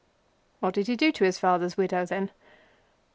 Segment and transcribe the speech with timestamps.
[0.61, 2.31] "What did he do to his father's widow, then?"